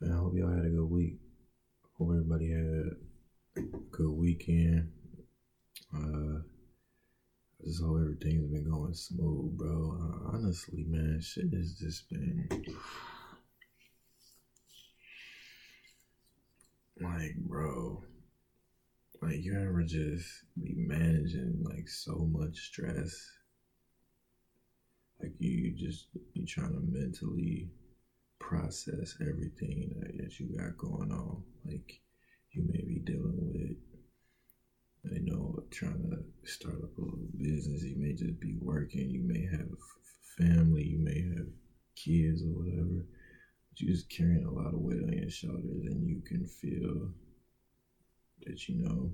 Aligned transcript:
Man, 0.00 0.12
I 0.12 0.16
hope 0.16 0.32
y'all 0.34 0.48
had 0.48 0.64
a 0.64 0.70
good 0.70 0.88
week. 0.88 1.18
Hope 1.98 2.08
everybody 2.08 2.50
had 2.52 2.64
a 3.58 3.60
good 3.90 4.10
weekend. 4.12 4.90
Uh, 5.94 6.38
I 6.40 7.66
just 7.66 7.82
hope 7.82 7.98
everything's 8.00 8.50
been 8.50 8.70
going 8.70 8.94
smooth, 8.94 9.58
bro. 9.58 9.98
Uh, 10.00 10.36
honestly, 10.36 10.86
man, 10.88 11.20
shit 11.20 11.52
has 11.52 11.74
just 11.74 12.08
been 12.08 12.48
like, 17.02 17.34
bro, 17.36 18.02
like 19.20 19.44
you 19.44 19.54
ever 19.54 19.82
just 19.82 20.44
be 20.58 20.72
managing 20.76 21.62
like 21.62 21.88
so 21.88 22.26
much 22.32 22.56
stress, 22.56 23.32
like 25.20 25.34
you 25.38 25.72
just 25.72 26.06
you 26.32 26.46
trying 26.46 26.72
to 26.72 26.80
mentally 26.80 27.68
process 28.40 29.14
everything 29.20 29.94
that, 30.00 30.16
that 30.18 30.40
you 30.40 30.48
got 30.58 30.76
going 30.76 31.12
on. 31.12 31.44
Like 31.64 32.00
you 32.52 32.64
may 32.66 32.82
be 32.82 32.98
dealing 33.04 33.36
with, 33.52 33.76
you 35.12 35.30
know, 35.30 35.62
trying 35.70 36.10
to 36.10 36.50
start 36.50 36.82
up 36.82 36.98
a 36.98 37.00
little 37.00 37.28
business. 37.38 37.84
You 37.84 37.96
may 37.98 38.12
just 38.12 38.40
be 38.40 38.56
working. 38.60 39.08
You 39.08 39.22
may 39.22 39.46
have 39.46 39.68
family. 40.36 40.82
You 40.82 40.98
may 40.98 41.22
have 41.36 41.46
kids 41.94 42.42
or 42.42 42.48
whatever. 42.48 43.06
But 43.68 43.80
you're 43.80 43.94
just 43.94 44.10
carrying 44.10 44.44
a 44.44 44.50
lot 44.50 44.74
of 44.74 44.80
weight 44.80 45.02
on 45.02 45.12
your 45.12 45.30
shoulders, 45.30 45.86
and 45.86 46.08
you 46.08 46.22
can 46.26 46.44
feel 46.46 47.12
that 48.46 48.68
you 48.68 48.82
know 48.82 49.12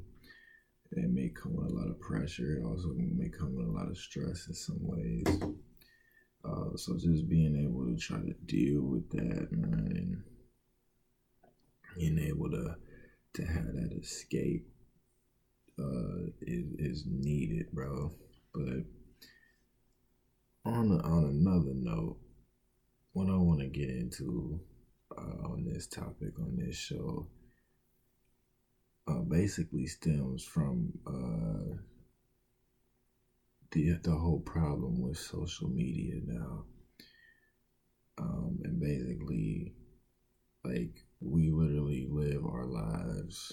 it 0.92 1.11
may 1.11 1.29
come 1.29 1.56
with 1.56 1.70
a 1.70 1.75
lot 1.75 1.91
of 1.91 2.01
pressure. 2.01 2.56
It 2.56 2.64
also 2.64 2.95
may 2.95 3.29
come 3.29 3.55
with 3.55 3.67
a 3.67 3.70
lot 3.70 3.91
of 3.91 3.98
stress 3.98 4.47
in 4.47 4.55
some 4.55 4.79
ways. 4.81 5.25
Uh, 6.45 6.77
so 6.77 6.97
just 6.97 7.29
being 7.29 7.56
able 7.56 7.84
to 7.87 7.97
try 7.97 8.19
to 8.19 8.34
deal 8.47 8.83
with 8.83 9.09
that, 9.11 9.51
man, 9.51 9.92
and 9.97 10.23
being 11.97 12.19
able 12.19 12.51
to 12.51 12.77
to 13.34 13.45
have 13.45 13.67
that 13.67 13.92
escape 14.01 14.67
uh, 15.79 16.31
is 16.41 16.67
is 16.79 17.05
needed, 17.07 17.70
bro. 17.73 18.12
But 18.55 18.84
on 20.64 20.92
on 21.01 21.25
another 21.25 21.75
note, 21.75 22.19
what 23.12 23.29
I 23.29 23.37
want 23.37 23.61
to 23.61 23.67
get 23.67 23.89
into 23.89 24.61
uh, 25.17 25.48
on 25.48 25.64
this 25.64 25.87
topic 25.87 26.39
on 26.39 26.57
this 26.57 26.77
show 26.77 27.27
uh, 29.09 29.20
basically 29.20 29.87
stems 29.87 30.45
from 30.45 30.92
uh, 31.07 31.77
the 33.72 33.98
the 34.03 34.14
whole 34.17 34.41
problem 34.41 35.00
with 35.00 35.19
social 35.19 35.69
media 35.69 36.20
now, 36.27 36.64
um, 38.19 38.58
and 38.64 38.81
basically, 38.81 39.75
like 40.64 41.05
we 41.20 41.50
literally 41.50 42.06
live 42.11 42.45
our 42.45 42.67
lives 42.67 43.53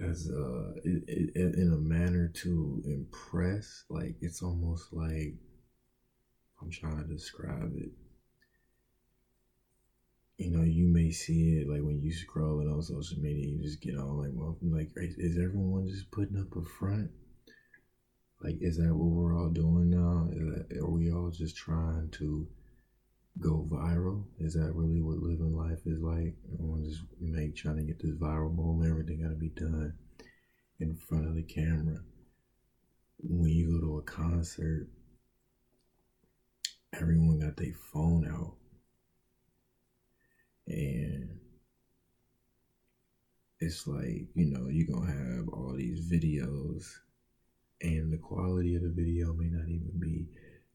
as 0.00 0.28
uh 0.30 0.72
it, 0.84 1.04
it, 1.08 1.54
in 1.54 1.72
a 1.72 1.78
manner 1.78 2.28
to 2.28 2.82
impress. 2.84 3.84
Like 3.88 4.16
it's 4.20 4.42
almost 4.42 4.92
like 4.92 5.34
I'm 6.60 6.70
trying 6.70 6.98
to 6.98 7.04
describe 7.04 7.72
it. 7.76 7.90
You 10.38 10.50
know, 10.50 10.64
you 10.64 10.86
may 10.86 11.10
see 11.10 11.58
it 11.60 11.68
like 11.68 11.80
when 11.80 12.00
you 12.02 12.12
scroll 12.12 12.58
scrolling 12.58 12.74
on 12.74 12.82
social 12.82 13.18
media, 13.20 13.46
you 13.48 13.62
just 13.62 13.80
get 13.80 13.96
on 13.96 14.18
like, 14.18 14.32
well, 14.34 14.58
like, 14.62 14.90
is 14.96 15.38
everyone 15.38 15.88
just 15.88 16.10
putting 16.10 16.38
up 16.38 16.54
a 16.56 16.62
front? 16.62 17.10
Like, 18.46 18.58
is 18.60 18.76
that 18.76 18.94
what 18.94 19.10
we're 19.10 19.36
all 19.36 19.48
doing 19.48 19.90
now? 19.90 20.28
Are 20.80 20.88
we 20.88 21.10
all 21.10 21.30
just 21.30 21.56
trying 21.56 22.10
to 22.12 22.46
go 23.40 23.66
viral? 23.68 24.22
Is 24.38 24.54
that 24.54 24.72
really 24.72 25.02
what 25.02 25.18
living 25.18 25.56
life 25.56 25.80
is 25.84 26.00
like? 26.00 26.36
I 26.52 26.62
want 26.62 26.84
to 26.84 26.90
just 26.90 27.02
make 27.20 27.56
trying 27.56 27.78
to 27.78 27.82
get 27.82 27.98
this 27.98 28.14
viral 28.14 28.54
moment. 28.54 28.88
Everything 28.88 29.22
got 29.22 29.30
to 29.30 29.34
be 29.34 29.48
done 29.48 29.94
in 30.78 30.94
front 30.94 31.26
of 31.26 31.34
the 31.34 31.42
camera. 31.42 31.98
When 33.18 33.50
you 33.50 33.80
go 33.80 33.84
to 33.84 33.98
a 33.98 34.02
concert, 34.02 34.86
everyone 36.92 37.40
got 37.40 37.56
their 37.56 37.74
phone 37.92 38.28
out. 38.32 38.54
And 40.68 41.40
it's 43.58 43.88
like, 43.88 44.28
you 44.36 44.46
know, 44.52 44.68
you're 44.68 44.86
to 45.04 45.12
have 45.12 45.48
all 45.48 45.74
these 45.76 46.08
videos 46.08 46.84
and 47.80 48.12
the 48.12 48.16
quality 48.16 48.74
of 48.74 48.82
the 48.82 48.90
video 48.90 49.32
may 49.32 49.48
not 49.48 49.68
even 49.68 49.92
be 49.98 50.26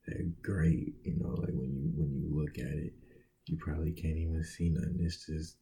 that 0.07 0.41
great. 0.41 0.93
You 1.03 1.15
know, 1.19 1.35
like 1.39 1.53
when 1.53 1.73
you 1.75 1.91
when 1.95 2.13
you 2.13 2.27
look 2.29 2.57
at 2.57 2.77
it, 2.77 2.93
you 3.47 3.55
probably 3.57 3.91
can't 3.91 4.17
even 4.17 4.43
see 4.43 4.69
nothing. 4.69 4.97
It's 4.99 5.25
just 5.25 5.55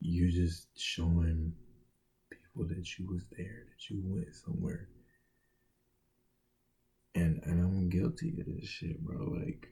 you're 0.00 0.30
just 0.30 0.66
showing 0.76 1.52
people 2.30 2.66
that 2.66 2.98
you 2.98 3.06
was 3.06 3.24
there, 3.36 3.64
that 3.66 3.90
you 3.90 4.00
went 4.04 4.34
somewhere. 4.34 4.88
And 7.14 7.40
and 7.42 7.60
I'm 7.60 7.88
guilty 7.88 8.34
of 8.38 8.46
this 8.46 8.68
shit, 8.68 8.98
bro. 9.02 9.24
Like 9.24 9.68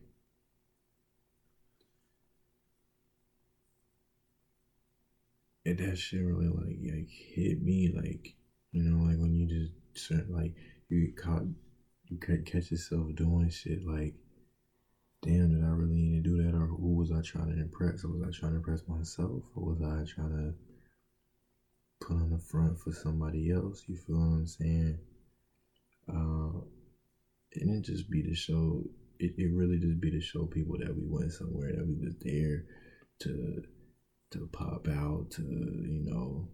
and 5.69 5.79
that 5.79 5.99
shit 5.99 6.23
really 6.23 6.49
like 6.49 6.79
like 6.95 7.09
hit 7.09 7.61
me 7.61 7.89
like 7.89 8.35
you 8.73 8.83
know 8.83 9.05
like 9.05 9.19
when 9.19 9.35
you 9.35 9.47
just 9.47 9.73
like 10.29 10.55
you 10.89 11.13
caught, 11.17 11.43
you 12.07 12.19
could 12.19 12.47
catch 12.47 12.71
yourself 12.71 13.15
doing 13.15 13.51
shit 13.51 13.85
like, 13.85 14.15
damn, 15.23 15.51
did 15.51 15.65
I 15.65 15.69
really 15.69 15.95
need 15.95 16.25
to 16.25 16.31
do 16.31 16.43
that, 16.43 16.55
or 16.57 16.67
who 16.67 16.95
was 16.95 17.11
I 17.11 17.21
trying 17.23 17.55
to 17.55 17.61
impress? 17.61 18.05
Or 18.05 18.09
was 18.09 18.23
I 18.23 18.31
trying 18.39 18.53
to 18.53 18.59
impress 18.59 18.83
myself, 18.87 19.43
or 19.55 19.75
was 19.75 19.81
I 19.83 20.05
trying 20.15 20.31
to 20.31 20.55
put 22.01 22.17
on 22.17 22.31
the 22.31 22.39
front 22.39 22.79
for 22.79 22.93
somebody 22.93 23.51
else? 23.51 23.83
You 23.87 23.97
feel 23.97 24.17
what 24.17 24.37
I'm 24.37 24.47
saying? 24.47 24.99
Uh, 26.09 26.61
and 27.55 27.71
it 27.77 27.85
just 27.85 28.11
be 28.11 28.23
to 28.23 28.35
show. 28.35 28.85
It, 29.19 29.33
it 29.37 29.51
really 29.51 29.79
just 29.79 30.01
be 30.01 30.11
to 30.13 30.21
show 30.21 30.47
people 30.47 30.77
that 30.79 30.95
we 30.95 31.03
went 31.05 31.33
somewhere, 31.33 31.73
that 31.73 31.87
we 31.87 31.95
was 31.95 32.15
there 32.21 32.65
to 33.21 33.63
to 34.31 34.49
pop 34.53 34.87
out, 34.89 35.31
to 35.33 35.43
you 35.43 36.03
know, 36.05 36.49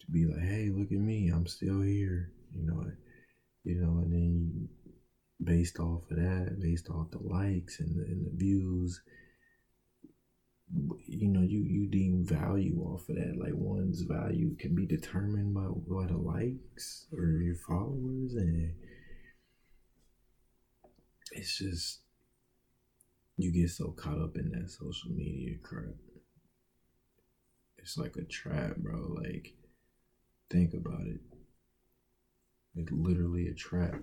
to 0.00 0.06
be 0.10 0.26
like, 0.26 0.42
hey, 0.42 0.68
look 0.70 0.92
at 0.92 0.98
me, 0.98 1.28
I'm 1.28 1.46
still 1.46 1.80
here 1.80 2.30
you 2.54 2.66
know, 2.66 2.84
you 3.64 3.80
know, 3.80 3.98
and 3.98 4.12
then 4.12 4.68
based 5.42 5.78
off 5.78 6.02
of 6.10 6.16
that, 6.16 6.58
based 6.60 6.88
off 6.90 7.10
the 7.10 7.18
likes 7.18 7.80
and 7.80 7.98
the, 7.98 8.04
and 8.04 8.26
the 8.26 8.36
views, 8.36 9.00
you 11.06 11.28
know, 11.28 11.42
you 11.42 11.60
you 11.60 11.88
deem 11.88 12.24
value 12.24 12.80
off 12.80 13.08
of 13.08 13.16
that. 13.16 13.36
Like 13.38 13.54
one's 13.54 14.02
value 14.02 14.54
can 14.56 14.74
be 14.74 14.86
determined 14.86 15.54
by 15.54 15.66
by 15.88 16.06
the 16.06 16.16
likes 16.16 17.06
or 17.12 17.40
your 17.42 17.56
followers, 17.56 18.34
and 18.34 18.74
it's 21.32 21.58
just 21.58 22.00
you 23.36 23.52
get 23.52 23.70
so 23.70 23.90
caught 23.92 24.20
up 24.20 24.36
in 24.36 24.50
that 24.50 24.70
social 24.70 25.10
media 25.10 25.56
crap. 25.62 25.94
It's 27.78 27.96
like 27.96 28.16
a 28.16 28.24
trap, 28.24 28.76
bro. 28.76 29.16
Like, 29.22 29.54
think 30.50 30.74
about 30.74 31.06
it. 31.06 31.20
It's 32.76 32.92
literally 32.92 33.48
a 33.48 33.54
trap. 33.54 34.00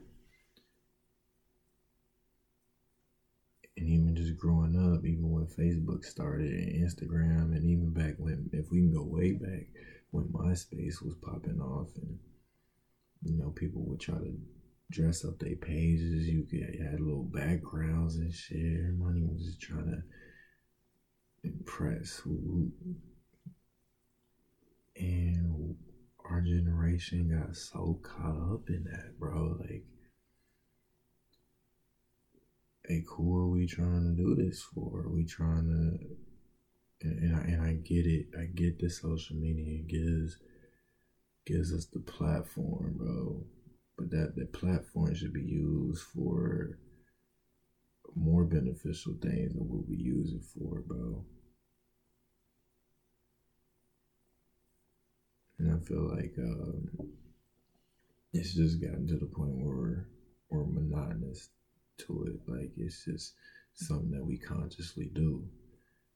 And 3.77 3.87
even 3.89 4.15
just 4.15 4.37
growing 4.37 4.75
up, 4.75 5.05
even 5.05 5.29
when 5.29 5.45
Facebook 5.45 6.03
started 6.03 6.51
and 6.51 6.83
Instagram, 6.83 7.55
and 7.55 7.63
even 7.63 7.93
back 7.93 8.15
when, 8.17 8.49
if 8.51 8.71
we 8.71 8.79
can 8.79 8.91
go 8.91 9.03
way 9.03 9.33
back, 9.33 9.67
when 10.11 10.25
MySpace 10.25 11.01
was 11.03 11.15
popping 11.21 11.61
off, 11.61 11.89
and 12.01 12.17
you 13.23 13.37
know, 13.37 13.49
people 13.51 13.83
would 13.85 13.99
try 13.99 14.15
to 14.15 14.33
dress 14.89 15.25
up 15.25 15.37
their 15.39 15.55
pages. 15.55 16.27
You 16.27 16.43
could 16.49 16.79
had 16.79 16.99
little 16.99 17.23
backgrounds 17.23 18.15
and 18.15 18.33
shit. 18.33 18.79
Everybody 18.79 19.21
was 19.21 19.45
just 19.45 19.61
trying 19.61 19.85
to 19.85 20.03
impress. 21.43 22.21
And 24.95 25.75
our 26.29 26.41
generation 26.41 27.29
got 27.29 27.55
so 27.55 27.99
caught 28.03 28.53
up 28.53 28.69
in 28.69 28.83
that, 28.85 29.17
bro. 29.19 29.57
Like, 29.59 29.83
hey, 32.85 33.03
who 33.07 33.37
are 33.37 33.47
we 33.47 33.65
trying 33.65 34.15
to 34.15 34.21
do 34.21 34.35
this 34.35 34.61
for? 34.73 35.01
Are 35.01 35.09
we 35.09 35.25
trying 35.25 35.67
to, 35.67 37.07
and, 37.07 37.19
and, 37.19 37.35
I, 37.35 37.39
and 37.39 37.61
I 37.61 37.73
get 37.73 38.05
it. 38.05 38.27
I 38.37 38.45
get 38.45 38.79
the 38.79 38.89
social 38.89 39.35
media 39.35 39.79
gives 39.83 40.37
gives 41.45 41.73
us 41.73 41.85
the 41.85 41.99
platform, 41.99 42.95
bro. 42.97 43.45
But 43.97 44.11
that 44.11 44.35
the 44.35 44.45
platform 44.45 45.15
should 45.15 45.33
be 45.33 45.41
used 45.41 46.03
for 46.13 46.77
more 48.15 48.43
beneficial 48.43 49.15
things 49.21 49.53
than 49.53 49.67
what 49.67 49.87
we 49.87 49.95
use 49.95 50.33
it 50.33 50.43
for, 50.43 50.81
bro. 50.81 51.23
And 55.59 55.73
I 55.73 55.85
feel 55.85 56.07
like 56.15 56.33
um, 56.37 56.89
it's 58.33 58.53
just 58.53 58.81
gotten 58.81 59.07
to 59.07 59.17
the 59.17 59.25
point 59.25 59.55
where 59.55 60.07
we're 60.49 60.65
monotonous 60.65 61.49
to 61.99 62.25
it. 62.25 62.51
Like 62.51 62.71
it's 62.77 63.05
just 63.05 63.33
something 63.73 64.11
that 64.11 64.25
we 64.25 64.37
consciously 64.37 65.09
do. 65.13 65.47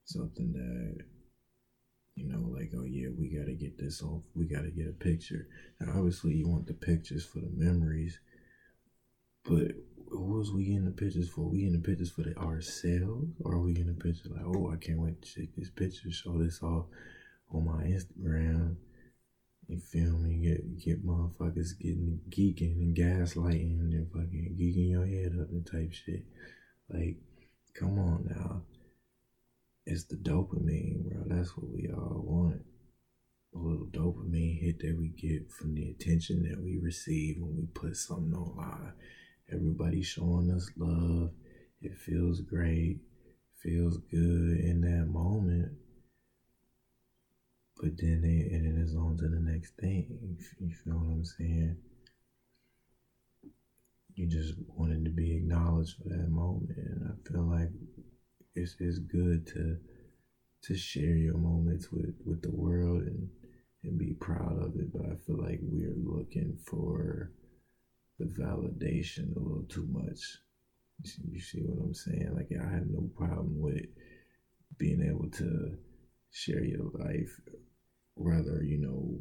something 0.06 0.52
that 0.54 1.06
you 2.16 2.28
know, 2.28 2.46
like, 2.54 2.72
oh 2.78 2.84
yeah, 2.84 3.08
we 3.18 3.30
gotta 3.30 3.54
get 3.54 3.78
this 3.78 4.02
off, 4.02 4.22
we 4.36 4.46
gotta 4.46 4.70
get 4.70 4.88
a 4.88 4.92
picture. 4.92 5.48
Now, 5.80 5.94
obviously, 5.98 6.34
you 6.34 6.48
want 6.48 6.68
the 6.68 6.74
pictures 6.74 7.26
for 7.26 7.40
the 7.40 7.50
memories, 7.56 8.20
but 9.44 9.72
what 10.10 10.40
was 10.40 10.52
we 10.52 10.66
getting 10.66 10.86
the 10.86 10.92
pictures 10.92 11.30
for? 11.30 11.42
We 11.42 11.60
getting 11.60 11.82
the 11.82 11.88
pictures 11.88 12.12
for 12.12 12.24
the 12.24 12.38
ourselves, 12.38 13.32
or 13.44 13.54
are 13.54 13.60
we 13.60 13.74
getting 13.74 13.96
the 13.96 14.04
pictures 14.04 14.32
like, 14.32 14.46
oh, 14.46 14.72
I 14.72 14.76
can't 14.76 15.00
wait 15.00 15.22
to 15.22 15.40
take 15.40 15.56
this 15.56 15.70
picture, 15.70 16.12
show 16.12 16.38
this 16.38 16.62
off 16.62 16.86
on 17.54 17.66
my 17.66 17.84
Instagram. 17.84 18.76
Feel 19.90 20.18
me? 20.18 20.38
Get 20.38 20.80
get 20.80 21.06
motherfuckers 21.06 21.78
getting 21.80 22.20
geeking 22.30 22.78
and 22.78 22.96
gaslighting 22.96 23.80
and 23.80 24.12
fucking 24.12 24.58
geeking 24.60 24.92
your 24.92 25.06
head 25.06 25.38
up 25.42 25.50
and 25.50 25.66
type 25.66 25.92
shit. 25.92 26.24
Like, 26.90 27.18
come 27.74 28.00
on 28.00 28.28
now. 28.30 28.64
It's 29.86 30.06
the 30.06 30.16
dopamine, 30.16 31.04
bro. 31.04 31.24
That's 31.26 31.58
what 31.58 31.70
we 31.70 31.90
all 31.90 32.22
want. 32.24 32.62
A 33.54 33.58
little 33.58 33.88
dopamine 33.88 34.62
hit 34.62 34.80
that 34.80 34.98
we 34.98 35.10
get 35.10 35.52
from 35.52 35.76
the 35.76 35.90
attention 35.90 36.44
that 36.44 36.62
we 36.62 36.78
receive 36.78 37.38
when 37.40 37.58
we 37.58 37.66
put 37.74 37.98
something 37.98 38.34
online. 38.34 38.94
Everybody 39.52 40.02
showing 40.02 40.52
us 40.52 40.70
love. 40.78 41.32
It 41.82 41.98
feels 41.98 42.42
great. 42.42 43.00
Feels 43.62 43.98
good 44.10 44.60
in 44.60 44.82
that 44.82 45.12
moment. 45.12 45.74
But 47.82 47.98
then 47.98 48.22
they, 48.22 48.56
and 48.56 48.78
it 48.78 48.80
is 48.80 48.96
on 48.96 49.18
to 49.18 49.28
the 49.28 49.40
next 49.40 49.72
thing. 49.78 50.38
You 50.60 50.70
feel 50.70 50.94
what 50.94 51.14
I'm 51.14 51.26
saying? 51.26 51.78
You 54.14 54.28
just 54.28 54.54
wanted 54.68 55.04
to 55.06 55.10
be 55.10 55.36
acknowledged 55.38 55.96
for 55.98 56.10
that 56.10 56.30
moment. 56.30 56.78
And 56.78 57.10
I 57.10 57.30
feel 57.30 57.44
like 57.44 57.70
it's 58.54 58.76
it's 58.80 59.00
good 59.00 59.48
to 59.48 59.78
to 60.64 60.76
share 60.78 61.16
your 61.16 61.38
moments 61.38 61.92
with 61.92 62.14
with 62.24 62.44
the 62.44 62.52
world 62.52 63.02
and 63.02 63.28
and 63.84 63.98
be 63.98 64.14
proud 64.14 64.62
of 64.64 64.76
it. 64.76 64.94
But 64.94 65.08
I 65.08 65.16
feel 65.26 65.42
like 65.42 65.60
we're 65.64 65.96
looking 65.96 66.60
for 66.64 67.32
the 68.20 68.26
validation 68.26 69.36
a 69.36 69.40
little 69.40 69.66
too 69.68 69.88
much. 69.90 70.38
You 71.02 71.10
see, 71.10 71.22
you 71.32 71.40
see 71.42 71.62
what 71.62 71.84
I'm 71.84 71.94
saying? 71.96 72.32
Like 72.36 72.52
I 72.52 72.72
have 72.72 72.86
no 72.88 73.10
problem 73.16 73.60
with 73.60 73.86
being 74.78 75.02
able 75.02 75.30
to 75.32 75.78
share 76.32 76.64
your 76.64 76.92
life, 76.94 77.40
rather 78.22 78.64
you 78.64 78.78
know 78.78 79.20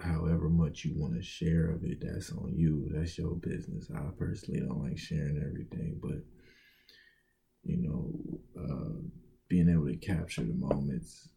however 0.00 0.48
much 0.48 0.84
you 0.84 0.92
want 0.96 1.14
to 1.14 1.22
share 1.22 1.70
of 1.70 1.84
it, 1.84 1.98
that's 2.00 2.32
on 2.32 2.52
you. 2.56 2.88
That's 2.92 3.16
your 3.16 3.34
business. 3.34 3.90
I 3.94 4.00
personally 4.18 4.60
don't 4.60 4.82
like 4.82 4.98
sharing 4.98 5.38
everything, 5.38 5.98
but 6.02 6.22
you 7.62 7.78
know, 7.78 8.40
uh, 8.62 9.00
being 9.48 9.68
able 9.68 9.86
to 9.86 9.96
capture 9.96 10.42
the 10.42 10.54
moments 10.54 11.28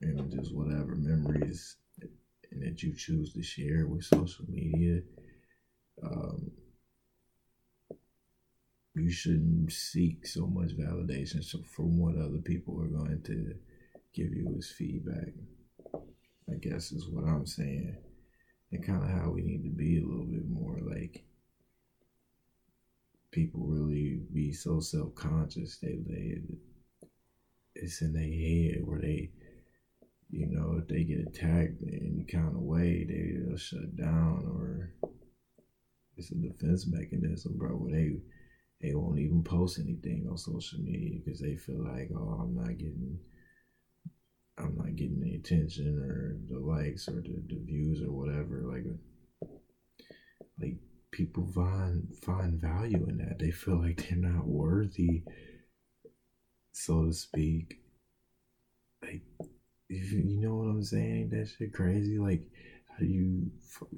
and 0.00 0.30
just 0.30 0.54
whatever 0.54 0.94
memories 0.96 1.76
that 2.52 2.82
you 2.82 2.94
choose 2.94 3.32
to 3.32 3.42
share 3.42 3.86
with 3.86 4.04
social 4.04 4.44
media, 4.48 5.00
um, 6.02 6.50
you 8.94 9.10
shouldn't 9.10 9.72
seek 9.72 10.26
so 10.26 10.46
much 10.46 10.76
validation 10.76 11.44
from 11.66 11.98
what 11.98 12.16
other 12.16 12.38
people 12.38 12.80
are 12.80 12.86
going 12.86 13.20
to 13.24 13.54
give 14.14 14.32
you 14.32 14.54
as 14.56 14.70
feedback. 14.70 15.32
Guess 16.64 16.92
is 16.92 17.08
what 17.08 17.24
I'm 17.24 17.44
saying, 17.44 17.94
and 18.72 18.86
kind 18.86 19.04
of 19.04 19.10
how 19.10 19.28
we 19.28 19.42
need 19.42 19.64
to 19.64 19.68
be 19.68 19.98
a 19.98 20.06
little 20.06 20.24
bit 20.24 20.48
more 20.48 20.78
like 20.80 21.22
people 23.30 23.60
really 23.66 24.22
be 24.32 24.50
so 24.50 24.80
self 24.80 25.14
conscious. 25.14 25.76
They 25.76 25.98
they 26.08 26.40
it's 27.74 28.00
in 28.00 28.14
their 28.14 28.22
head 28.22 28.86
where 28.86 29.00
they, 29.00 29.30
you 30.30 30.46
know, 30.46 30.78
if 30.78 30.88
they 30.88 31.04
get 31.04 31.26
attacked 31.26 31.82
in 31.82 32.14
any 32.14 32.24
kind 32.24 32.56
of 32.56 32.62
way, 32.62 33.04
they'll 33.04 33.58
shut 33.58 33.94
down 33.96 34.46
or 34.56 34.94
it's 36.16 36.30
a 36.30 36.34
defense 36.36 36.86
mechanism, 36.86 37.58
bro. 37.58 37.70
Where 37.70 37.92
they 37.92 38.12
they 38.80 38.94
won't 38.94 39.18
even 39.18 39.44
post 39.44 39.78
anything 39.78 40.26
on 40.30 40.38
social 40.38 40.78
media 40.80 41.18
because 41.22 41.40
they 41.40 41.56
feel 41.56 41.84
like, 41.84 42.10
oh, 42.16 42.40
I'm 42.40 42.54
not 42.54 42.78
getting. 42.78 43.18
I'm 44.64 44.76
not 44.76 44.96
getting 44.96 45.20
the 45.20 45.34
attention 45.34 45.98
or 45.98 46.36
the 46.50 46.58
likes 46.58 47.08
or 47.08 47.20
the, 47.20 47.42
the 47.48 47.60
views 47.64 48.02
or 48.02 48.12
whatever. 48.12 48.62
Like, 48.66 48.84
like 50.60 50.76
people 51.10 51.46
find 51.54 52.08
find 52.22 52.60
value 52.60 53.06
in 53.08 53.18
that. 53.18 53.38
They 53.38 53.50
feel 53.50 53.80
like 53.80 54.08
they're 54.08 54.18
not 54.18 54.46
worthy, 54.46 55.22
so 56.72 57.04
to 57.06 57.12
speak. 57.12 57.80
Like, 59.02 59.22
you 59.88 60.40
know 60.40 60.56
what 60.56 60.70
I'm 60.70 60.82
saying? 60.82 61.30
That 61.30 61.48
shit 61.48 61.72
crazy. 61.72 62.18
Like, 62.18 62.42
how 62.88 63.04
you 63.04 63.50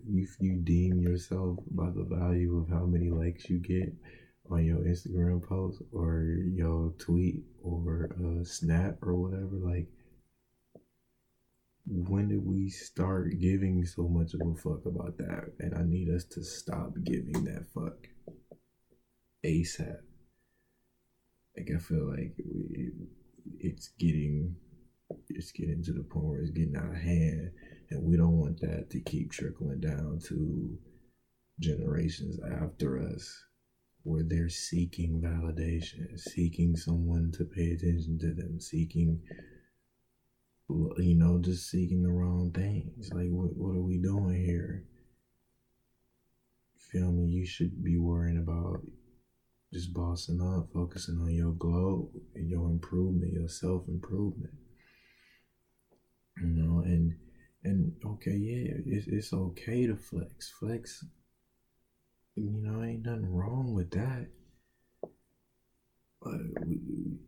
you 0.06 0.26
you 0.40 0.56
deem 0.56 1.00
yourself 1.00 1.58
by 1.70 1.90
the 1.90 2.04
value 2.04 2.58
of 2.58 2.68
how 2.68 2.86
many 2.86 3.10
likes 3.10 3.48
you 3.48 3.58
get 3.58 3.92
on 4.50 4.64
your 4.64 4.78
Instagram 4.78 5.42
post 5.42 5.82
or 5.92 6.22
your 6.22 6.92
tweet 6.98 7.44
or 7.62 8.10
a 8.40 8.44
snap 8.44 8.98
or 9.02 9.14
whatever? 9.14 9.56
Like, 9.56 9.85
start 12.70 13.38
giving 13.40 13.84
so 13.84 14.08
much 14.08 14.34
of 14.34 14.40
a 14.40 14.54
fuck 14.54 14.86
about 14.86 15.16
that? 15.18 15.52
And 15.60 15.74
I 15.74 15.82
need 15.82 16.08
us 16.08 16.24
to 16.32 16.44
stop 16.44 16.92
giving 17.04 17.44
that 17.44 17.66
fuck 17.74 17.96
ASAP. 19.44 19.98
Like 21.56 21.70
I 21.74 21.78
feel 21.78 22.10
like 22.10 22.34
we, 22.38 22.90
it's 23.60 23.88
getting 23.98 24.56
it's 25.28 25.52
getting 25.52 25.82
to 25.85 25.92
the 25.92 26.02
point 26.02 26.25
where 26.26 26.40
it's 26.40 26.50
getting 26.50 26.76
out 26.76 26.90
of 26.90 26.96
hand, 26.96 27.50
and 27.90 28.02
we 28.02 28.16
don't 28.16 28.38
want 28.38 28.61
that 28.61 28.90
to 28.90 29.00
keep 29.00 29.30
trickling 29.30 29.80
down 29.80 30.18
to 30.28 30.78
generations 31.61 32.38
after 32.61 32.99
us, 32.99 33.44
where 34.02 34.25
they're 34.25 34.49
seeking 34.49 35.20
validation, 35.20 36.18
seeking 36.18 36.76
someone 36.76 37.32
to 37.32 37.44
pay 37.44 37.70
attention 37.70 38.18
to 38.18 38.35
them, 38.35 38.61
seeking 38.61 39.20
you 40.68 41.14
know, 41.14 41.38
just 41.38 41.70
seeking 41.70 42.02
the 42.02 42.11
wrong 42.11 42.50
things. 42.52 43.11
Like, 43.12 43.28
what, 43.28 43.56
what 43.56 43.76
are 43.76 43.82
we 43.82 43.99
doing 43.99 44.44
here? 44.44 44.85
Feel 46.90 47.12
me? 47.12 47.26
You 47.26 47.46
should 47.46 47.82
be 47.85 47.99
worrying 47.99 48.38
about 48.38 48.80
just 49.73 49.92
bossing 49.92 50.40
up, 50.40 50.68
focusing 50.73 51.18
on 51.20 51.35
your 51.35 51.52
glow 51.52 52.11
and 52.35 52.49
your 52.49 52.68
improvement, 52.68 53.32
your 53.32 53.49
self 53.49 53.87
improvement. 53.88 54.54
You 56.40 56.49
know, 56.49 56.80
and 56.80 57.14
and 57.64 57.92
okay, 58.04 58.37
yeah, 58.37 58.75
it's 58.87 59.06
it's 59.06 59.32
okay 59.32 59.87
to 59.87 59.96
flex. 59.96 60.50
Flex, 60.58 61.04
you 62.35 62.50
know, 62.62 62.82
ain't 62.82 63.04
nothing 63.04 63.32
wrong 63.32 63.75
with 63.75 63.90
that. 63.92 64.28
But 66.23 66.40
we 66.66 67.18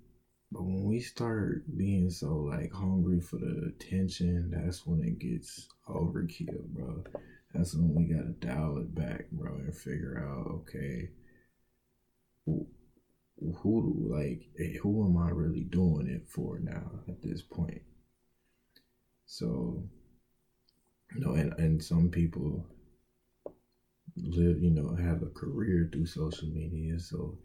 but 0.50 0.62
when 0.62 0.84
we 0.84 1.00
start 1.00 1.64
being 1.76 2.10
so 2.10 2.36
like 2.36 2.72
hungry 2.72 3.20
for 3.20 3.36
the 3.36 3.70
attention, 3.74 4.50
that's 4.50 4.86
when 4.86 5.02
it 5.04 5.18
gets 5.18 5.68
overkill, 5.88 6.64
bro. 6.68 7.04
That's 7.54 7.74
when 7.74 7.94
we 7.94 8.04
gotta 8.04 8.32
dial 8.32 8.78
it 8.78 8.94
back, 8.94 9.30
bro, 9.30 9.54
and 9.56 9.76
figure 9.76 10.24
out, 10.26 10.46
okay, 10.52 11.10
who, 12.46 12.66
who 13.58 14.08
like, 14.10 14.48
eh, 14.58 14.78
who 14.82 15.04
am 15.06 15.16
I 15.18 15.30
really 15.30 15.64
doing 15.64 16.08
it 16.08 16.26
for 16.28 16.58
now 16.60 17.00
at 17.08 17.22
this 17.22 17.42
point? 17.42 17.82
So, 19.26 19.84
you 21.14 21.20
know, 21.20 21.32
and 21.32 21.52
and 21.58 21.82
some 21.82 22.08
people 22.08 22.66
live, 24.16 24.62
you 24.62 24.70
know, 24.70 24.94
have 24.96 25.22
a 25.22 25.26
career 25.26 25.88
through 25.92 26.06
social 26.06 26.48
media, 26.48 26.98
so 26.98 27.38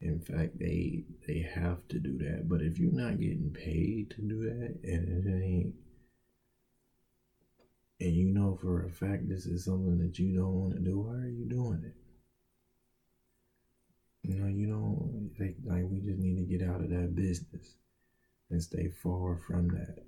in 0.00 0.20
fact, 0.20 0.58
they 0.58 1.04
they 1.26 1.40
have 1.40 1.86
to 1.88 1.98
do 1.98 2.18
that. 2.18 2.48
But 2.48 2.62
if 2.62 2.78
you're 2.78 2.92
not 2.92 3.18
getting 3.18 3.50
paid 3.50 4.10
to 4.10 4.22
do 4.22 4.42
that, 4.44 4.78
and 4.84 5.26
it 5.26 5.44
ain't, 5.44 5.74
and 8.00 8.14
you 8.14 8.28
know 8.28 8.56
for 8.60 8.84
a 8.84 8.90
fact 8.90 9.28
this 9.28 9.46
is 9.46 9.64
something 9.64 9.98
that 9.98 10.18
you 10.18 10.36
don't 10.36 10.54
want 10.54 10.74
to 10.74 10.80
do, 10.80 11.00
why 11.00 11.14
are 11.14 11.28
you 11.28 11.46
doing 11.46 11.82
it? 11.84 11.96
You 14.22 14.36
know, 14.36 14.46
you 14.46 14.68
don't 14.68 15.30
like, 15.40 15.56
like 15.64 15.90
we 15.90 16.00
just 16.00 16.18
need 16.18 16.36
to 16.36 16.58
get 16.58 16.68
out 16.68 16.80
of 16.80 16.90
that 16.90 17.16
business 17.16 17.74
and 18.50 18.62
stay 18.62 18.88
far 19.02 19.36
from 19.36 19.68
that. 19.68 20.04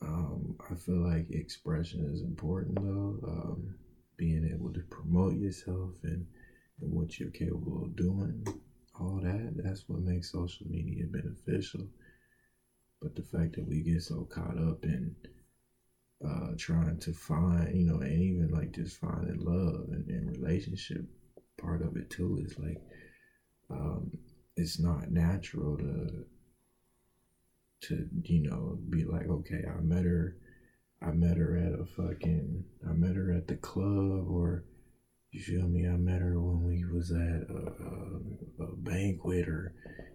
Um, 0.00 0.56
I 0.68 0.74
feel 0.74 1.06
like 1.08 1.30
expression 1.30 2.10
is 2.12 2.22
important 2.22 2.74
though. 2.76 3.18
Um, 3.28 3.74
being 4.16 4.50
able 4.52 4.72
to 4.72 4.80
promote 4.80 5.36
yourself 5.36 5.90
and 6.02 6.12
and 6.14 6.26
what 6.78 7.18
you're 7.18 7.30
capable 7.30 7.84
of 7.84 7.96
doing, 7.96 8.44
all 8.98 9.20
that, 9.22 9.54
that's 9.56 9.88
what 9.88 10.00
makes 10.00 10.32
social 10.32 10.66
media 10.68 11.04
beneficial. 11.06 11.86
But 13.00 13.14
the 13.16 13.22
fact 13.22 13.56
that 13.56 13.66
we 13.66 13.80
get 13.82 14.02
so 14.02 14.24
caught 14.24 14.58
up 14.58 14.84
in 14.84 15.16
uh, 16.24 16.52
trying 16.56 16.98
to 17.00 17.12
find, 17.12 17.74
you 17.74 17.86
know, 17.86 18.00
and 18.00 18.12
even 18.12 18.50
like 18.52 18.72
just 18.72 19.00
finding 19.00 19.40
love 19.40 19.88
and, 19.90 20.08
and 20.08 20.36
relationship 20.36 21.04
part 21.58 21.82
of 21.82 21.96
it 21.96 22.10
too 22.10 22.40
is 22.44 22.58
like 22.58 22.80
um, 23.70 24.10
it's 24.56 24.78
not 24.78 25.10
natural 25.10 25.76
to 25.78 26.24
to 27.82 28.08
you 28.24 28.42
know 28.42 28.78
be 28.88 29.04
like, 29.04 29.28
okay, 29.28 29.64
I 29.66 29.80
met 29.80 30.04
her, 30.04 30.36
I 31.02 31.10
met 31.10 31.36
her 31.36 31.56
at 31.56 31.80
a 31.80 31.84
fucking, 31.84 32.64
I 32.88 32.92
met 32.92 33.16
her 33.16 33.32
at 33.32 33.48
the 33.48 33.56
club, 33.56 34.28
or 34.28 34.64
you 35.32 35.40
feel 35.40 35.66
me? 35.66 35.86
I 35.88 35.96
met 35.96 36.20
her 36.20 36.38
when 36.38 36.62
we 36.62 36.84
was 36.84 37.10
at 37.10 37.18
a, 37.18 38.62
a, 38.62 38.64
a 38.64 38.76
banquet, 38.76 39.48
or 39.48 39.72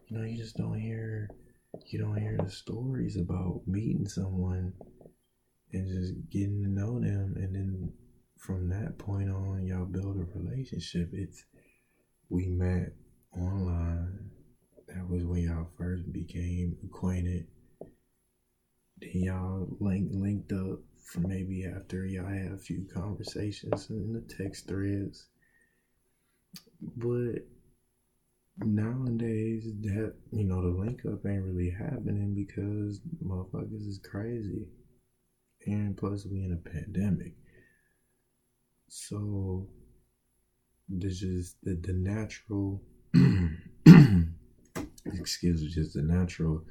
you 0.08 0.18
know, 0.18 0.24
you 0.24 0.38
just 0.38 0.56
don't 0.56 0.80
hear, 0.80 1.28
you 1.88 2.00
don't 2.00 2.22
hear 2.22 2.38
the 2.42 2.52
stories 2.52 3.18
about 3.18 3.62
meeting 3.66 4.08
someone 4.08 4.74
and 5.74 5.88
just 5.88 6.14
getting 6.30 6.64
to 6.64 6.70
know 6.70 7.00
them, 7.00 7.34
and 7.36 7.56
then 7.56 7.92
from 8.38 8.70
that 8.70 9.00
point 9.00 9.30
on, 9.30 9.66
y'all 9.66 9.86
build 9.86 10.18
a 10.18 10.38
relationship. 10.38 11.10
It's 11.12 11.44
we 12.30 12.48
met 12.48 12.94
online. 13.36 14.30
That 14.88 15.10
was 15.10 15.26
when 15.26 15.42
y'all 15.42 15.72
first 15.78 16.12
became 16.14 16.76
acquainted. 16.84 17.48
Then 19.02 19.12
y'all 19.14 19.68
linked 19.80 20.14
linked 20.14 20.52
up 20.52 20.80
for 21.08 21.22
maybe 21.22 21.66
after 21.66 22.06
y'all 22.06 22.28
had 22.28 22.52
a 22.52 22.58
few 22.58 22.86
conversations 22.94 23.90
in 23.90 24.12
the 24.12 24.22
text 24.36 24.68
threads. 24.68 25.28
But 26.82 27.48
nowadays 28.58 29.72
that 29.82 30.16
you 30.32 30.44
know 30.44 30.62
the 30.62 30.78
link 30.78 31.06
up 31.06 31.26
ain't 31.26 31.44
really 31.44 31.70
happening 31.70 32.34
because 32.36 33.00
motherfuckers 33.24 33.88
is 33.88 34.02
crazy. 34.04 34.68
And 35.66 35.96
plus 35.96 36.26
we 36.26 36.44
in 36.44 36.52
a 36.54 36.70
pandemic. 36.70 37.34
So 38.90 39.68
this 40.90 41.22
is 41.22 41.56
the, 41.64 41.76
the 41.76 41.94
natural 41.94 42.82
excuse 45.06 45.62
me, 45.62 45.70
just 45.70 45.94
the 45.94 46.02
natural 46.02 46.64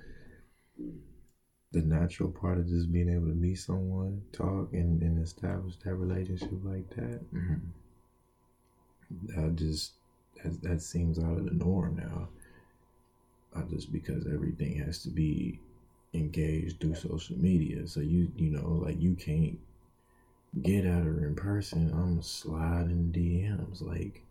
the 1.73 1.83
natural 1.83 2.31
part 2.31 2.59
of 2.59 2.69
just 2.69 2.93
being 2.93 3.11
able 3.11 3.27
to 3.27 3.35
meet 3.35 3.59
someone, 3.59 4.23
talk 4.33 4.73
and, 4.73 5.03
and 5.03 5.23
establish 5.23 5.75
that 5.85 5.95
relationship 5.95 6.53
like 6.63 6.89
that. 6.91 7.21
Mm-hmm. 7.35 7.55
That 9.29 9.57
just 9.57 9.93
that, 10.43 10.63
that 10.63 10.83
seems 10.83 11.19
out 11.19 11.39
of 11.39 11.45
the 11.45 11.53
norm 11.53 11.97
now. 11.97 12.29
Uh, 13.55 13.63
just 13.71 13.91
because 13.91 14.27
everything 14.27 14.77
has 14.77 15.03
to 15.03 15.09
be 15.09 15.59
engaged 16.13 16.81
through 16.81 16.95
social 16.95 17.37
media. 17.37 17.87
So 17.87 18.01
you 18.01 18.31
you 18.37 18.51
know, 18.51 18.81
like 18.85 19.01
you 19.01 19.15
can't 19.15 19.59
get 20.63 20.85
at 20.85 21.05
her 21.05 21.27
in 21.27 21.35
person, 21.35 21.93
I'm 21.93 22.23
sliding 22.23 23.13
DMs 23.15 23.83
like, 23.83 24.23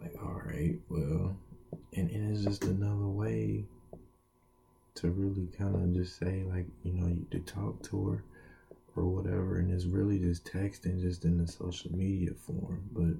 like 0.00 0.14
all 0.22 0.42
right, 0.44 0.76
well, 0.88 1.36
and, 1.94 2.10
and 2.10 2.32
it's 2.32 2.44
just 2.44 2.64
another 2.64 3.06
way 3.06 3.64
to 4.96 5.10
really 5.10 5.48
kind 5.56 5.74
of 5.76 5.94
just 5.94 6.18
say 6.18 6.44
like, 6.48 6.66
you 6.82 6.92
know, 6.92 7.06
you 7.06 7.26
to 7.30 7.38
talk 7.40 7.82
to 7.84 8.08
her 8.08 8.24
or 8.96 9.04
whatever, 9.04 9.58
and 9.58 9.70
it's 9.70 9.84
really 9.84 10.18
just 10.18 10.44
texting, 10.44 11.00
just 11.00 11.24
in 11.24 11.38
the 11.38 11.46
social 11.46 11.92
media 11.92 12.30
form. 12.34 12.82
But 12.92 13.16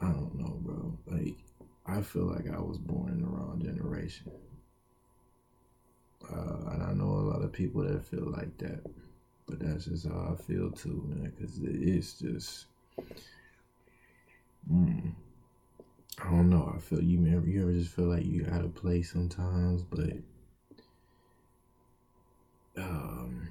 I 0.00 0.12
don't 0.12 0.34
know, 0.38 0.58
bro. 0.62 0.96
Like, 1.08 1.34
I 1.86 2.02
feel 2.02 2.26
like 2.26 2.48
I 2.48 2.60
was 2.60 2.78
born 2.78 3.10
in 3.10 3.22
the 3.22 3.26
wrong 3.26 3.60
generation. 3.62 4.30
Uh, 6.30 6.70
and 6.72 6.82
I 6.82 6.92
know 6.92 7.10
a 7.10 7.28
lot 7.30 7.42
of 7.42 7.52
people 7.52 7.82
that 7.82 8.04
feel 8.04 8.30
like 8.30 8.56
that. 8.58 8.84
But 9.46 9.60
that's 9.60 9.86
just 9.86 10.06
how 10.06 10.32
I 10.32 10.42
feel 10.42 10.70
too, 10.70 11.02
man. 11.08 11.32
Because 11.36 11.58
it's 11.62 12.12
just, 12.14 12.66
mm, 14.70 15.12
I 16.20 16.30
don't 16.30 16.50
know. 16.50 16.72
I 16.74 16.80
feel 16.80 17.02
you, 17.02 17.18
man. 17.18 17.44
You 17.46 17.62
ever 17.62 17.72
just 17.72 17.94
feel 17.94 18.06
like 18.06 18.24
you 18.24 18.46
out 18.50 18.64
of 18.64 18.74
place 18.74 19.12
sometimes, 19.12 19.82
but 19.82 20.12
um, 22.76 23.48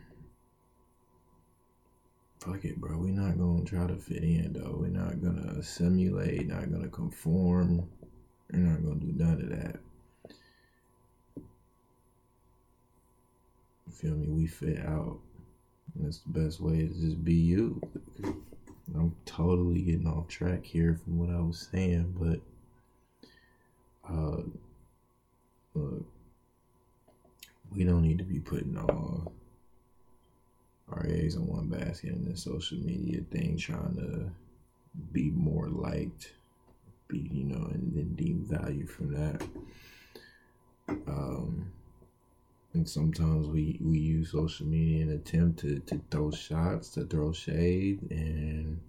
fuck 2.40 2.66
it, 2.66 2.80
bro. 2.80 2.98
We're 2.98 3.14
not 3.14 3.38
gonna 3.38 3.64
try 3.64 3.88
to 3.88 3.96
fit 3.96 4.24
in, 4.24 4.54
though. 4.54 4.78
We're 4.80 4.88
not 4.90 5.22
gonna 5.22 5.64
simulate. 5.64 6.48
Not 6.48 6.72
gonna 6.72 6.90
conform. 6.90 7.90
We're 8.52 8.60
not 8.60 8.84
gonna 8.84 9.00
do 9.00 9.14
none 9.14 9.42
of 9.42 9.50
that. 9.50 9.80
Feel 13.92 14.16
me? 14.16 14.28
We 14.28 14.46
fit 14.46 14.86
out. 14.86 15.20
That's 15.96 16.20
the 16.20 16.40
best 16.40 16.60
way 16.60 16.80
to 16.80 16.88
just 16.88 17.24
be 17.24 17.34
you. 17.34 17.82
I'm 18.96 19.16
totally 19.26 19.82
getting 19.82 20.08
off 20.08 20.28
track 20.28 20.64
here 20.64 21.00
from 21.04 21.18
what 21.18 21.30
I 21.30 21.40
was 21.40 21.68
saying, 21.72 22.14
but 22.20 22.40
uh, 24.10 24.42
look, 25.74 26.06
we 27.76 27.84
don't 27.84 28.02
need 28.02 28.18
to 28.18 28.24
be 28.24 28.40
putting 28.40 28.78
all 28.78 29.32
our 30.90 31.06
eggs 31.08 31.36
in 31.36 31.46
one 31.46 31.68
basket 31.68 32.12
in 32.12 32.26
this 32.26 32.44
social 32.44 32.78
media 32.78 33.22
thing, 33.32 33.58
trying 33.58 33.96
to 33.96 34.32
be 35.12 35.32
more 35.32 35.68
liked, 35.68 36.34
be 37.08 37.30
you 37.32 37.44
know, 37.44 37.68
and 37.74 37.94
then 37.94 38.16
deem 38.16 38.46
value 38.46 38.86
from 38.86 39.12
that. 39.14 39.42
Um, 41.08 41.72
and 42.74 42.88
sometimes 42.88 43.48
we, 43.48 43.78
we 43.82 43.98
use 43.98 44.32
social 44.32 44.66
media 44.66 45.04
in 45.04 45.12
attempt 45.12 45.60
to, 45.60 45.80
to 45.80 46.02
throw 46.10 46.32
shots, 46.32 46.90
to 46.90 47.06
throw 47.06 47.34
shade, 47.34 48.00
and 48.10 48.80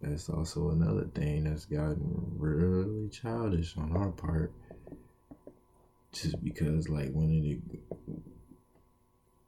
that's 0.00 0.28
also 0.28 0.70
another 0.70 1.06
thing 1.14 1.44
that's 1.44 1.64
gotten 1.64 2.32
really 2.36 3.08
childish 3.08 3.76
on 3.76 3.96
our 3.96 4.10
part. 4.10 4.52
Just 6.12 6.42
because, 6.42 6.88
like, 6.88 7.10
when 7.12 7.30
it, 7.44 7.80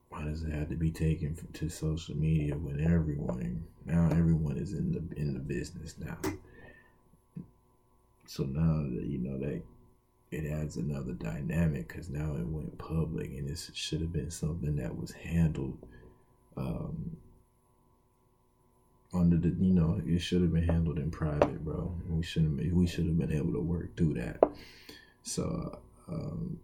why 0.08 0.24
does 0.24 0.42
it 0.42 0.52
have 0.52 0.68
to 0.68 0.76
be 0.76 0.90
taken 0.90 1.36
to 1.54 1.68
social 1.68 2.16
media 2.16 2.54
when 2.54 2.80
everyone 2.80 3.64
now 3.86 4.08
everyone 4.10 4.58
is 4.58 4.74
in 4.74 4.92
the 4.92 5.20
in 5.20 5.34
the 5.34 5.40
business 5.40 5.94
now? 5.98 6.18
So 8.26 8.44
now 8.44 8.82
that 8.82 9.06
you 9.06 9.18
know 9.18 9.38
that 9.38 9.62
it 10.30 10.46
adds 10.46 10.76
another 10.76 11.12
dynamic 11.12 11.88
because 11.88 12.08
now 12.08 12.34
it 12.34 12.46
went 12.46 12.78
public 12.78 13.30
and 13.30 13.48
this 13.48 13.70
should 13.74 14.00
have 14.00 14.12
been 14.12 14.30
something 14.30 14.76
that 14.76 14.96
was 14.96 15.10
handled 15.12 15.78
um, 16.56 17.16
under 19.12 19.36
the 19.36 19.48
you 19.48 19.72
know 19.72 20.00
it 20.06 20.20
should 20.20 20.40
have 20.40 20.52
been 20.52 20.66
handled 20.66 20.98
in 20.98 21.10
private 21.10 21.64
bro 21.64 21.92
we 22.08 22.22
shouldn't 22.22 22.72
we 22.74 22.86
should 22.86 23.06
have 23.06 23.18
been 23.18 23.32
able 23.32 23.52
to 23.52 23.60
work 23.60 23.96
through 23.96 24.14
that 24.14 24.38
so 25.22 25.78
um, 26.08 26.58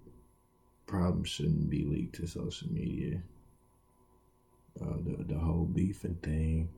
problems 0.86 1.28
shouldn't 1.28 1.68
be 1.68 1.84
leaked 1.84 2.14
to 2.14 2.26
social 2.26 2.68
media 2.72 3.20
uh, 4.80 4.96
the, 5.04 5.24
the 5.24 5.38
whole 5.38 5.64
beefing 5.64 6.18
thing 6.22 6.68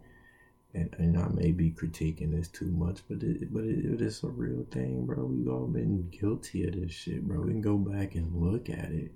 and, 0.74 0.94
and 0.98 1.18
I 1.18 1.28
may 1.28 1.50
be 1.50 1.70
critiquing 1.70 2.32
this 2.36 2.48
too 2.48 2.66
much, 2.66 2.98
but 3.08 3.22
it, 3.22 3.52
but 3.52 3.64
it, 3.64 3.84
it 3.84 4.00
is 4.02 4.22
a 4.22 4.28
real 4.28 4.66
thing, 4.70 5.06
bro. 5.06 5.24
We've 5.24 5.48
all 5.48 5.66
been 5.66 6.08
guilty 6.10 6.66
of 6.66 6.78
this 6.78 6.92
shit, 6.92 7.26
bro. 7.26 7.40
We 7.40 7.52
can 7.52 7.60
go 7.62 7.78
back 7.78 8.14
and 8.14 8.34
look 8.34 8.68
at 8.68 8.90
it, 8.92 9.10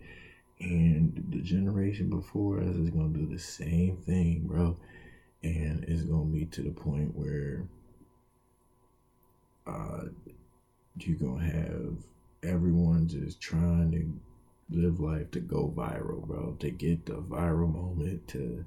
and 0.61 1.25
the 1.29 1.41
generation 1.41 2.09
before 2.09 2.61
us 2.61 2.75
is 2.75 2.91
gonna 2.91 3.09
do 3.09 3.27
the 3.27 3.39
same 3.39 3.97
thing, 3.99 4.45
bro. 4.47 4.77
And 5.43 5.85
it's 5.89 6.03
gonna 6.03 6.25
be 6.25 6.47
to 6.47 6.63
the 6.63 6.71
point 6.71 7.17
where 7.17 7.67
uh, 9.67 10.05
you're 10.99 11.17
gonna 11.17 11.45
have 11.45 11.95
everyone 12.43 13.09
just 13.09 13.41
trying 13.41 13.91
to 13.93 14.79
live 14.79 15.01
life 15.01 15.31
to 15.33 15.41
go 15.41 15.73
viral, 15.77 16.25
bro. 16.27 16.57
To 16.61 16.71
get 16.71 17.07
the 17.07 17.15
viral 17.15 17.73
moment 17.73 18.29
to 18.29 18.65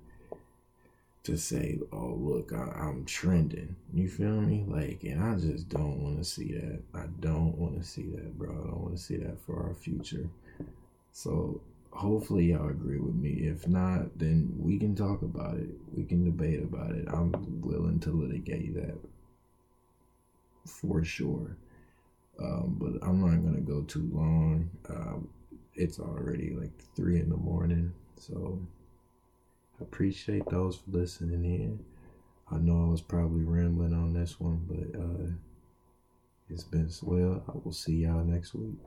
to 1.25 1.37
say, 1.37 1.79
oh, 1.91 2.15
look, 2.19 2.53
I, 2.53 2.87
am 2.87 3.03
trending. 3.05 3.75
You 3.91 4.07
feel 4.07 4.41
me? 4.41 4.63
Like, 4.67 5.03
and 5.03 5.23
I 5.23 5.35
just 5.35 5.69
don't 5.69 6.03
want 6.03 6.19
to 6.19 6.23
see 6.23 6.53
that. 6.53 6.83
I 6.93 7.05
don't 7.19 7.57
want 7.57 7.81
to 7.81 7.83
see 7.83 8.03
that, 8.11 8.37
bro. 8.37 8.51
I 8.51 8.67
don't 8.67 8.81
want 8.81 8.95
to 8.95 9.01
see 9.01 9.17
that 9.17 9.41
for 9.43 9.63
our 9.63 9.73
future. 9.73 10.29
So, 11.13 11.61
hopefully, 11.95 12.51
y'all 12.51 12.69
agree 12.69 12.99
with 12.99 13.15
me. 13.15 13.47
If 13.47 13.67
not, 13.67 14.17
then 14.17 14.53
we 14.57 14.77
can 14.77 14.95
talk 14.95 15.21
about 15.21 15.57
it. 15.57 15.69
We 15.95 16.03
can 16.03 16.25
debate 16.25 16.61
about 16.61 16.91
it. 16.91 17.07
I'm 17.07 17.61
willing 17.61 17.99
to 18.01 18.11
litigate 18.11 18.75
that 18.75 18.97
for 20.65 21.03
sure. 21.03 21.57
Um, 22.39 22.77
but 22.79 23.07
I'm 23.07 23.21
not 23.21 23.55
to 23.55 23.61
go 23.61 23.83
too 23.83 24.09
long. 24.11 24.69
Uh, 24.89 25.25
it's 25.73 25.99
already 25.99 26.51
like 26.51 26.71
three 26.95 27.19
in 27.19 27.29
the 27.29 27.37
morning. 27.37 27.93
So, 28.17 28.59
appreciate 29.79 30.45
those 30.49 30.77
for 30.77 30.91
listening 30.91 31.45
in. 31.45 31.79
I 32.51 32.57
know 32.57 32.85
I 32.85 32.89
was 32.89 33.01
probably 33.01 33.43
rambling 33.43 33.93
on 33.93 34.13
this 34.13 34.39
one, 34.39 34.65
but 34.67 34.99
uh, 34.99 35.31
it's 36.49 36.63
been 36.63 36.89
swell. 36.89 37.43
I 37.47 37.57
will 37.63 37.71
see 37.71 37.95
y'all 37.95 38.23
next 38.23 38.53
week. 38.53 38.77